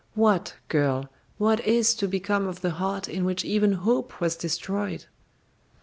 What, 0.15 0.55
girl, 0.67 1.09
what 1.37 1.59
is 1.59 1.93
to 1.97 2.07
become 2.07 2.47
of 2.47 2.61
the 2.61 2.71
heart 2.71 3.07
in 3.07 3.23
which 3.23 3.45
even 3.45 3.73
hope 3.73 4.19
was 4.19 4.35
destroyed?" 4.35 5.05